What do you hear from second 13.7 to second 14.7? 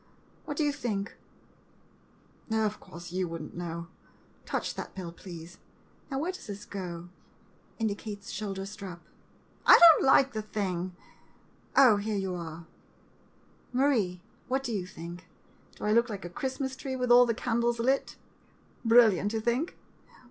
Marie, what